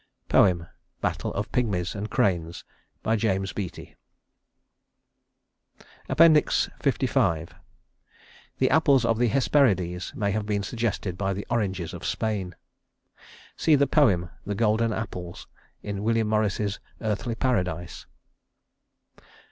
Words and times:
Poem: 0.29 0.65
Battle 0.99 1.31
of 1.35 1.51
Pygmies 1.51 1.93
and 1.93 2.09
Cranes 2.09 2.63
JAMES 3.05 3.53
BEATTIE 3.53 3.93
LV 6.09 7.49
The 8.57 8.69
Apples 8.71 9.05
of 9.05 9.19
the 9.19 9.27
Hesperides 9.27 10.15
may 10.15 10.31
have 10.31 10.47
been 10.47 10.63
suggested 10.63 11.19
by 11.19 11.33
the 11.33 11.45
oranges 11.51 11.93
of 11.93 12.03
Spain. 12.03 12.55
See 13.55 13.75
the 13.75 13.85
poem 13.85 14.31
"The 14.43 14.55
Golden 14.55 14.91
Apples," 14.91 15.45
in 15.83 16.01
William 16.01 16.29
Morris's 16.29 16.79
"Earthly 16.99 17.35
Paradise." 17.35 18.07